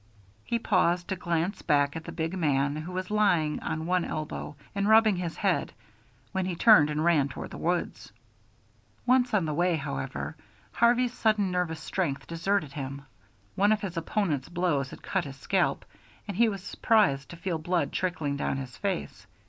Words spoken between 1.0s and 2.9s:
to glance back at the big man,